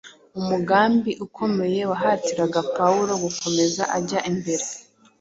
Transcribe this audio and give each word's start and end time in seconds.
Umugambi 0.39 1.11
ukomeye 1.25 1.81
wahatiraga 1.91 2.59
Pawulo 2.75 3.13
gukomeza 3.23 3.83
ajya 3.97 4.19
imbere 4.31 4.65